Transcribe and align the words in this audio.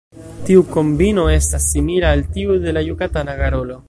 Tiu 0.45 0.63
kombino 0.77 1.25
estas 1.33 1.67
simila 1.75 2.15
al 2.17 2.25
tiu 2.39 2.57
de 2.65 2.75
la 2.79 2.85
Jukatana 2.89 3.37
garolo. 3.45 3.79